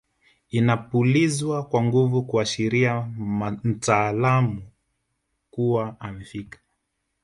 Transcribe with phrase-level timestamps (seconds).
[0.49, 3.01] Inapulizwa kwa nguvu kuashiria
[3.65, 4.63] mtaalamu
[5.51, 6.59] kuwa amefika